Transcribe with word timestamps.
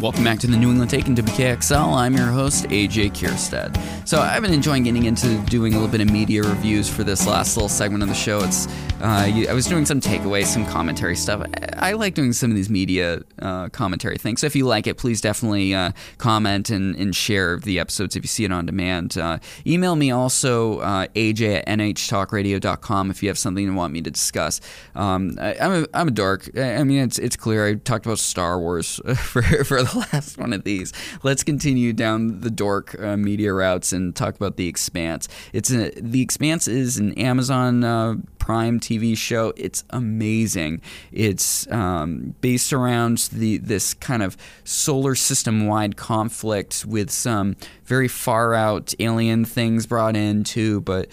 Welcome 0.00 0.22
back 0.22 0.38
to 0.38 0.46
the 0.46 0.56
New 0.56 0.70
England 0.70 0.92
Take 0.92 1.08
and 1.08 1.18
WKXL. 1.18 1.92
I'm 1.92 2.14
your 2.14 2.28
host, 2.28 2.66
AJ 2.66 3.10
Kierstead. 3.14 3.76
So 4.06 4.20
I've 4.20 4.42
been 4.42 4.54
enjoying 4.54 4.84
getting 4.84 5.06
into 5.06 5.36
doing 5.46 5.74
a 5.74 5.76
little 5.76 5.90
bit 5.90 6.00
of 6.00 6.08
media 6.08 6.44
reviews 6.44 6.88
for 6.88 7.02
this 7.02 7.26
last 7.26 7.56
little 7.56 7.68
segment 7.68 8.04
of 8.04 8.08
the 8.08 8.14
show. 8.14 8.38
It's 8.38 8.68
uh, 9.00 9.30
I 9.48 9.52
was 9.52 9.66
doing 9.66 9.86
some 9.86 10.00
takeaways, 10.00 10.46
some 10.46 10.66
commentary 10.66 11.14
stuff. 11.14 11.42
I, 11.72 11.90
I 11.90 11.92
like 11.92 12.14
doing 12.14 12.32
some 12.32 12.50
of 12.50 12.56
these 12.56 12.68
media 12.68 13.22
uh, 13.40 13.68
commentary 13.68 14.18
things. 14.18 14.40
So 14.40 14.46
if 14.46 14.56
you 14.56 14.66
like 14.66 14.86
it, 14.86 14.98
please 14.98 15.20
definitely 15.20 15.74
uh, 15.74 15.92
comment 16.18 16.70
and, 16.70 16.96
and, 16.96 17.14
share 17.14 17.58
the 17.58 17.78
episodes 17.78 18.16
if 18.16 18.24
you 18.24 18.28
see 18.28 18.44
it 18.44 18.52
on 18.52 18.66
demand. 18.66 19.16
Uh, 19.16 19.38
email 19.66 19.94
me 19.94 20.10
also, 20.10 20.80
uh, 20.80 21.06
AJ 21.14 21.62
at 21.66 21.78
nhtalkradio.com 21.78 23.10
if 23.10 23.22
you 23.22 23.28
have 23.28 23.38
something 23.38 23.64
you 23.64 23.72
want 23.72 23.92
me 23.92 24.02
to 24.02 24.10
discuss. 24.10 24.60
Um, 24.94 25.38
I, 25.40 25.54
am 25.54 25.84
a, 25.84 25.86
I'm 25.94 26.08
a 26.08 26.12
dork. 26.12 26.50
I 26.58 26.82
mean, 26.82 26.98
it's, 26.98 27.18
it's 27.18 27.36
clear. 27.36 27.66
I 27.66 27.74
talked 27.74 28.04
about 28.04 28.18
Star 28.18 28.58
Wars 28.58 29.00
for, 29.16 29.42
for 29.42 29.78
the 29.92 29.98
last 30.12 30.38
one 30.38 30.52
of 30.52 30.64
these. 30.64 30.92
Let's 31.22 31.42
continue 31.42 31.92
down 31.92 32.40
the 32.40 32.50
dork 32.50 32.98
uh, 33.00 33.16
media 33.16 33.52
routes 33.52 33.92
and 33.92 34.14
talk 34.14 34.34
about 34.36 34.56
The 34.56 34.68
Expanse. 34.68 35.28
It's 35.52 35.70
a, 35.70 35.90
The 35.90 36.22
Expanse 36.22 36.68
is 36.68 36.98
an 36.98 37.12
Amazon 37.14 37.84
uh, 37.84 38.16
Prime 38.38 38.80
TV 38.80 39.16
show. 39.16 39.52
It's 39.56 39.84
amazing. 39.90 40.80
It's 41.12 41.70
um, 41.70 42.34
based 42.40 42.72
around 42.72 43.28
the 43.32 43.58
this 43.58 43.94
kind 43.94 44.22
of 44.22 44.36
solar 44.64 45.14
system 45.14 45.66
wide 45.66 45.96
conflict 45.96 46.84
with 46.86 47.10
some 47.10 47.56
very 47.84 48.08
far 48.08 48.54
out 48.54 48.94
alien 48.98 49.44
things 49.44 49.86
brought 49.86 50.16
in 50.16 50.44
too, 50.44 50.80
but 50.82 51.08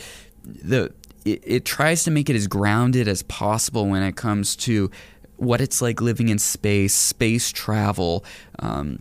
the 0.46 0.94
it, 1.26 1.42
it 1.44 1.66
tries 1.66 2.04
to 2.04 2.12
make 2.12 2.30
it 2.30 2.36
as 2.36 2.48
grounded 2.48 3.08
as 3.08 3.24
possible 3.24 3.88
when 3.88 4.04
it 4.04 4.16
comes 4.16 4.56
to 4.56 4.90
what 5.38 5.62
it's 5.62 5.82
like 5.82 6.02
living 6.02 6.30
in 6.30 6.40
space, 6.40 6.94
space 6.94 7.52
travel. 7.52 8.24
Um, 8.60 9.00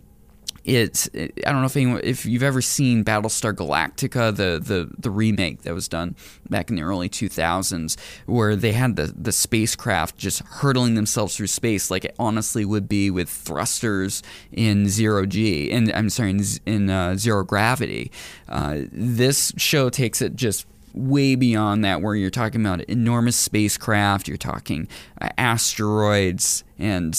it's 0.65 1.07
I 1.15 1.51
don't 1.51 1.61
know 1.61 1.65
if 1.65 1.77
anyone, 1.77 2.01
if 2.03 2.25
you've 2.25 2.43
ever 2.43 2.61
seen 2.61 3.05
Battlestar 3.05 3.53
Galactica, 3.53 4.35
the, 4.35 4.59
the 4.59 4.89
the 4.97 5.11
remake 5.11 5.61
that 5.61 5.73
was 5.75 5.87
done 5.87 6.15
back 6.49 6.69
in 6.69 6.75
the 6.75 6.81
early 6.81 7.07
2000s, 7.07 7.97
where 8.25 8.55
they 8.55 8.71
had 8.71 8.95
the 8.95 9.13
the 9.15 9.31
spacecraft 9.31 10.17
just 10.17 10.39
hurtling 10.39 10.95
themselves 10.95 11.37
through 11.37 11.47
space 11.47 11.91
like 11.91 12.05
it 12.05 12.15
honestly 12.17 12.65
would 12.65 12.89
be 12.89 13.11
with 13.11 13.29
thrusters 13.29 14.23
in 14.51 14.89
zero 14.89 15.25
g, 15.27 15.71
and 15.71 15.91
I'm 15.93 16.09
sorry 16.09 16.31
in, 16.31 16.43
in 16.65 16.89
uh, 16.89 17.15
zero 17.15 17.43
gravity. 17.43 18.11
Uh, 18.49 18.81
this 18.91 19.53
show 19.57 19.89
takes 19.89 20.21
it 20.21 20.35
just 20.35 20.65
way 20.95 21.35
beyond 21.35 21.83
that, 21.83 22.01
where 22.01 22.15
you're 22.15 22.29
talking 22.29 22.61
about 22.61 22.81
enormous 22.81 23.35
spacecraft, 23.35 24.27
you're 24.27 24.37
talking 24.37 24.87
uh, 25.21 25.29
asteroids, 25.37 26.63
and 26.79 27.13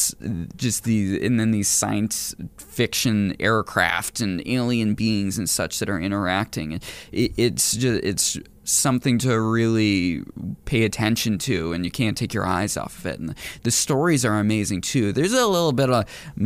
just 0.57 0.85
these, 0.85 1.23
and 1.23 1.39
then 1.39 1.51
these 1.51 1.69
science 1.69 2.35
fiction 2.57 3.37
aircraft 3.39 4.21
and 4.21 4.43
alien 4.47 4.95
beings 4.95 5.39
and 5.39 5.49
such 5.49 5.79
that 5.79 5.89
are 5.89 6.01
interacting. 6.01 6.73
It, 6.73 7.33
it's 7.37 7.73
just 7.77 8.03
it's 8.03 8.39
something 8.67 9.19
to 9.19 9.41
really 9.41 10.23
pay 10.65 10.85
attention 10.85 11.39
to, 11.39 11.73
and 11.73 11.85
you 11.85 11.91
can't 11.91 12.17
take 12.17 12.35
your 12.35 12.45
eyes 12.45 12.77
off 12.77 12.99
of 12.99 13.07
it. 13.07 13.21
And 13.21 13.35
the 13.63 13.71
stories 13.71 14.25
are 14.25 14.39
amazing 14.39 14.81
too. 14.83 15.13
There's 15.13 15.33
a 15.33 15.47
little 15.47 15.73
bit 15.73 15.89
of 15.89 16.05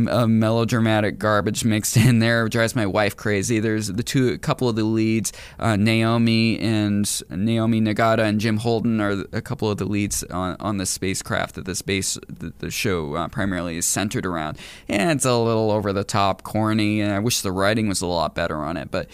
a 0.09 0.27
melodramatic 0.27 1.17
garbage 1.17 1.65
mixed 1.65 1.97
in 1.97 2.19
there. 2.19 2.45
It 2.45 2.51
drives 2.51 2.75
my 2.75 2.85
wife 2.85 3.17
crazy. 3.17 3.59
There's 3.59 3.87
the 3.87 4.03
two, 4.03 4.29
a 4.29 4.37
couple 4.37 4.69
of 4.69 4.75
the 4.75 4.83
leads, 4.83 5.33
uh, 5.59 5.75
Naomi 5.75 6.59
and 6.59 7.21
Naomi 7.29 7.81
Nagata 7.81 8.19
and 8.19 8.39
Jim 8.39 8.57
Holden 8.57 9.01
are 9.01 9.23
a 9.33 9.41
couple 9.41 9.69
of 9.69 9.77
the 9.77 9.85
leads 9.85 10.23
on, 10.25 10.55
on 10.59 10.77
the 10.77 10.85
spacecraft 10.85 11.55
that 11.55 11.65
the 11.65 11.75
space 11.75 12.17
the, 12.27 12.53
the 12.59 12.69
show 12.71 13.15
uh, 13.15 13.27
primarily 13.27 13.77
is 13.77 13.85
centered 13.85 14.25
around. 14.25 14.57
And 14.87 15.11
it's 15.11 15.25
a 15.25 15.35
little 15.35 15.71
over 15.71 15.91
the 15.91 16.03
top, 16.03 16.43
corny, 16.43 17.01
and 17.01 17.11
I 17.11 17.19
wish 17.19 17.41
the 17.41 17.51
writing 17.51 17.87
was 17.87 18.01
a 18.01 18.07
lot 18.07 18.35
better 18.35 18.57
on 18.57 18.77
it, 18.77 18.91
but 18.91 19.07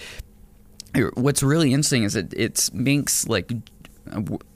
what's 1.15 1.43
really 1.43 1.73
interesting 1.73 2.03
is 2.03 2.15
it 2.15 2.33
it 2.33 2.69
makes 2.73 3.27
like 3.27 3.51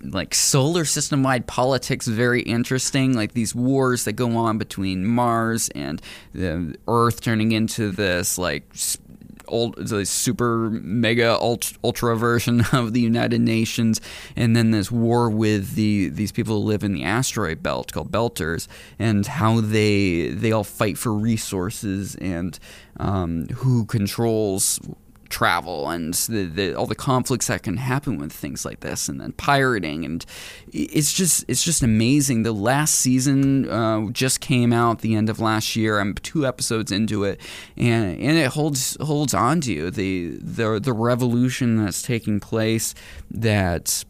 like 0.02 0.34
solar 0.34 0.86
system 0.86 1.24
wide 1.24 1.48
politics 1.48 2.08
very 2.08 2.42
interesting. 2.42 3.14
Like 3.14 3.34
these 3.34 3.54
wars 3.54 4.06
that 4.06 4.14
go 4.14 4.36
on 4.38 4.58
between 4.58 5.06
Mars 5.06 5.70
and 5.70 6.02
the 6.34 6.76
Earth 6.88 7.22
turning 7.22 7.52
into 7.52 7.92
this 7.92 8.38
like 8.38 8.64
old 9.48 9.76
the 9.76 10.06
super 10.06 10.70
mega 10.70 11.38
ultra, 11.40 11.78
ultra 11.84 12.16
version 12.16 12.64
of 12.72 12.94
the 12.94 13.02
United 13.02 13.42
Nations 13.42 14.00
and 14.36 14.56
then 14.56 14.72
this 14.72 14.90
war 14.90 15.30
with 15.30 15.76
the 15.76 16.10
these 16.10 16.32
people 16.32 16.62
who 16.62 16.68
live 16.68 16.84
in 16.84 16.94
the 16.94 17.04
asteroid 17.04 17.62
belt 17.62 17.92
called 17.92 18.12
belters 18.12 18.68
and 18.98 19.28
how 19.28 19.60
they 19.60 20.30
they 20.30 20.52
all 20.52 20.64
fight 20.64 20.98
for 20.98 21.14
resources 21.14 22.16
and 22.16 22.60
um, 22.98 23.48
who 23.48 23.86
controls 23.86 24.80
travel 25.32 25.90
and 25.90 26.14
the, 26.14 26.44
the, 26.44 26.76
all 26.76 26.86
the 26.86 26.96
conflicts 26.96 27.48
that 27.48 27.64
can 27.64 27.78
happen 27.78 28.18
with 28.20 28.32
things 28.32 28.66
like 28.66 28.82
this, 28.82 29.10
and 29.10 29.20
then 29.20 29.32
pirating, 29.34 30.06
and 30.06 30.26
it's 30.72 31.14
just 31.14 31.46
it's 31.48 31.64
just 31.64 31.82
amazing. 31.82 32.44
The 32.44 32.52
last 32.52 32.96
season 32.96 33.70
uh, 33.70 34.10
just 34.12 34.42
came 34.42 34.72
out 34.74 35.00
the 35.00 35.16
end 35.16 35.30
of 35.30 35.40
last 35.40 35.76
year. 35.76 36.00
I'm 36.00 36.14
two 36.16 36.46
episodes 36.46 36.92
into 36.92 37.24
it, 37.24 37.40
and 37.78 38.20
and 38.20 38.38
it 38.38 38.48
holds 38.48 38.98
holds 39.02 39.34
on 39.34 39.62
to 39.62 39.74
you. 39.74 39.90
The 39.90 40.38
the 40.42 40.80
the 40.80 40.94
revolution 40.94 41.84
that's 41.84 42.02
taking 42.02 42.40
place 42.40 42.94
that 43.32 44.04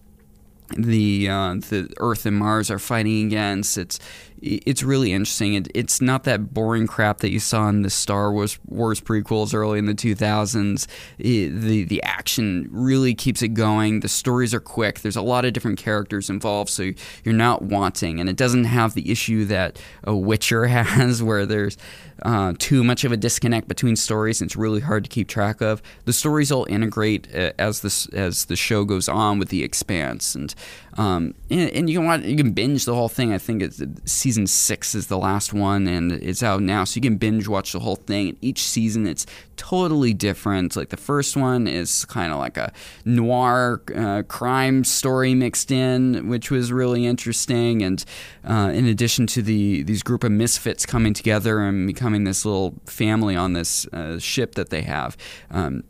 the 0.78 1.30
uh, 1.30 1.56
the 1.56 1.92
Earth 1.98 2.26
and 2.26 2.38
Mars 2.38 2.72
are 2.72 2.80
fighting 2.80 3.28
against. 3.28 3.78
It's 3.78 4.00
it's 4.42 4.82
really 4.82 5.14
interesting. 5.14 5.54
It, 5.54 5.68
it's 5.76 6.02
not 6.02 6.24
that 6.24 6.54
boring 6.54 6.88
crap 6.88 7.20
that 7.20 7.30
you 7.30 7.40
saw 7.40 7.70
in 7.70 7.84
the 7.84 7.92
Star 7.92 8.34
Wars, 8.34 8.58
Wars 8.66 9.00
prequels 9.00 9.54
early 9.54 9.78
in 9.78 9.86
the 9.86 9.94
2000s. 9.94 10.88
It, 11.20 11.50
the 11.50 11.84
the 11.84 12.02
action 12.02 12.68
really 12.72 13.14
keeps 13.14 13.42
it 13.42 13.50
going. 13.50 14.00
The 14.00 14.10
stories 14.10 14.54
are 14.54 14.60
quick. 14.60 15.02
There's 15.02 15.16
a 15.16 15.22
lot 15.22 15.46
of 15.46 15.54
different 15.54 15.78
characters 15.78 16.30
involved, 16.30 16.72
so 16.72 16.92
you're 17.24 17.36
not 17.36 17.62
wanting. 17.62 18.20
And 18.20 18.30
it 18.30 18.36
doesn't 18.36 18.64
have 18.64 18.96
the 18.96 19.12
issue 19.12 19.46
that 19.46 19.80
a 20.04 20.16
Witcher 20.16 20.66
has, 20.68 21.22
where 21.22 21.46
there's 21.46 21.78
uh, 22.24 22.54
too 22.58 22.84
much 22.84 23.04
of 23.04 23.12
a 23.12 23.18
disconnect 23.18 23.68
between 23.68 23.96
stories. 23.96 24.42
And 24.42 24.48
it's 24.48 24.56
really 24.56 24.82
hard 24.82 25.04
to 25.04 25.10
keep 25.10 25.28
track 25.28 25.62
of. 25.62 25.84
The 26.06 26.14
stories 26.14 26.52
all 26.52 26.66
integrate 26.66 27.28
uh, 27.36 27.52
as 27.60 27.82
this 27.82 28.08
as 28.08 28.46
the 28.46 28.56
show 28.56 28.86
goes 28.86 29.08
on 29.08 29.38
with 29.38 29.50
the 29.50 29.64
Expanse, 29.64 30.34
and 30.34 30.54
um, 30.98 31.34
and, 31.50 31.70
and, 31.72 31.90
you 31.90 32.00
can 32.00 32.06
watch, 32.06 32.22
you 32.24 32.36
can 32.36 32.52
binge 32.52 32.86
the 32.86 32.94
whole 32.94 33.08
thing. 33.08 33.32
I 33.32 33.38
think 33.38 33.62
it's 33.62 33.82
season 34.06 34.46
six 34.46 34.94
is 34.94 35.08
the 35.08 35.18
last 35.18 35.54
one, 35.54 35.88
and 35.88 36.12
it's 36.12 36.44
out 36.44 36.62
now, 36.62 36.84
so 36.84 36.98
you 36.98 37.02
can 37.02 37.16
binge 37.16 37.48
watch 37.48 37.72
the 37.72 37.80
whole 37.80 37.96
thing. 37.96 38.30
And 38.30 38.38
each 38.42 38.62
season, 38.64 39.08
it's 39.08 39.26
totally 39.56 40.14
different. 40.14 40.76
Like 40.76 40.90
the 40.90 40.98
first 40.98 41.38
one 41.38 41.68
is 41.68 42.04
kind 42.06 42.34
of 42.34 42.40
like 42.40 42.58
a 42.58 42.74
noir 43.06 43.82
uh, 43.96 44.24
crime 44.28 44.84
story 44.84 45.34
mixed 45.34 45.72
in, 45.72 46.28
which 46.28 46.52
was 46.52 46.74
really 46.74 47.06
interesting. 47.06 47.82
And 47.82 48.04
uh, 48.44 48.72
in 48.74 48.86
addition 48.86 49.28
to 49.28 49.42
the 49.42 49.84
these 49.84 50.04
group 50.04 50.24
of 50.24 50.32
misfits 50.32 50.86
coming 50.86 51.14
together 51.14 51.60
and 51.60 51.88
becoming 51.88 52.26
this 52.26 52.44
little 52.44 52.74
family 52.86 53.36
on 53.36 53.54
this 53.54 53.86
uh, 53.88 54.20
ship 54.20 54.56
that 54.56 54.72
they 54.72 54.82
have. 54.82 55.16
Um, 55.50 55.84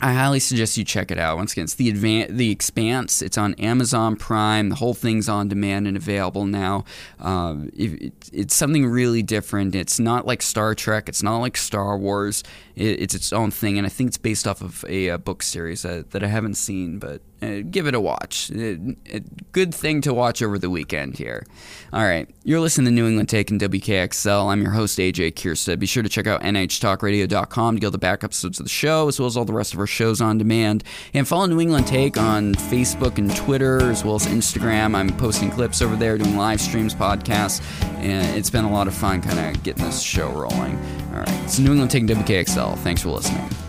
I 0.00 0.12
highly 0.12 0.38
suggest 0.38 0.76
you 0.76 0.84
check 0.84 1.10
it 1.10 1.18
out. 1.18 1.36
Once 1.36 1.52
again, 1.52 1.64
it's 1.64 1.74
the 1.74 1.92
advan- 1.92 2.36
the 2.36 2.50
Expanse. 2.50 3.20
It's 3.20 3.36
on 3.36 3.54
Amazon 3.54 4.14
Prime. 4.14 4.68
The 4.68 4.76
whole 4.76 4.94
thing's 4.94 5.28
on 5.28 5.48
demand 5.48 5.88
and 5.88 5.96
available 5.96 6.46
now. 6.46 6.84
Um, 7.18 7.70
it, 7.76 8.12
it's 8.32 8.54
something 8.54 8.86
really 8.86 9.22
different. 9.22 9.74
It's 9.74 9.98
not 9.98 10.24
like 10.26 10.40
Star 10.40 10.74
Trek. 10.76 11.08
It's 11.08 11.22
not 11.22 11.38
like 11.38 11.56
Star 11.56 11.98
Wars. 11.98 12.44
It, 12.76 13.00
it's 13.00 13.14
its 13.14 13.32
own 13.32 13.50
thing, 13.50 13.76
and 13.76 13.86
I 13.86 13.90
think 13.90 14.08
it's 14.08 14.18
based 14.18 14.46
off 14.46 14.62
of 14.62 14.84
a, 14.88 15.08
a 15.08 15.18
book 15.18 15.42
series 15.42 15.82
that, 15.82 16.12
that 16.12 16.22
I 16.22 16.28
haven't 16.28 16.54
seen, 16.54 16.98
but 17.00 17.20
uh, 17.40 17.60
give 17.70 17.86
it 17.86 17.94
a 17.94 18.00
watch. 18.00 18.50
It, 18.50 18.80
it, 19.04 19.52
good 19.52 19.74
thing 19.74 20.00
to 20.02 20.12
watch 20.12 20.42
over 20.42 20.58
the 20.58 20.70
weekend 20.70 21.16
here. 21.16 21.46
All 21.92 22.02
right, 22.02 22.28
you're 22.44 22.60
listening 22.60 22.86
to 22.86 22.90
New 22.90 23.06
England 23.06 23.28
Take 23.28 23.50
and 23.50 23.60
WKXL. 23.60 24.46
I'm 24.46 24.60
your 24.60 24.72
host, 24.72 24.98
AJ 24.98 25.34
Kierstead. 25.34 25.78
Be 25.78 25.86
sure 25.86 26.02
to 26.02 26.08
check 26.08 26.26
out 26.26 26.42
nhtalkradio.com 26.42 27.76
to 27.76 27.80
get 27.80 27.86
all 27.86 27.90
the 27.92 27.98
back 27.98 28.24
episodes 28.24 28.58
of 28.58 28.64
the 28.64 28.70
show, 28.70 29.08
as 29.08 29.20
well 29.20 29.26
as 29.26 29.36
all 29.36 29.44
the 29.44 29.52
rest 29.52 29.72
of 29.72 29.80
our 29.80 29.86
shows 29.86 30.20
on 30.20 30.38
demand. 30.38 30.82
And 31.14 31.26
follow 31.26 31.46
New 31.46 31.60
England 31.60 31.86
Take 31.86 32.16
on 32.16 32.54
Facebook 32.54 33.18
and 33.18 33.34
Twitter, 33.36 33.90
as 33.90 34.04
well 34.04 34.16
as 34.16 34.26
Instagram. 34.26 34.94
I'm 34.94 35.16
posting 35.16 35.50
clips 35.50 35.80
over 35.80 35.96
there, 35.96 36.18
doing 36.18 36.36
live 36.36 36.60
streams, 36.60 36.94
podcasts, 36.94 37.62
and 37.98 38.36
it's 38.36 38.50
been 38.50 38.64
a 38.64 38.72
lot 38.72 38.88
of 38.88 38.94
fun 38.94 39.22
kind 39.22 39.56
of 39.56 39.62
getting 39.62 39.84
this 39.84 40.02
show 40.02 40.28
rolling. 40.30 40.76
All 41.12 41.20
right, 41.20 41.44
it's 41.44 41.58
New 41.58 41.70
England 41.70 41.90
Take 41.90 42.02
and 42.02 42.10
WKXL. 42.10 42.76
Thanks 42.78 43.02
for 43.02 43.10
listening. 43.10 43.67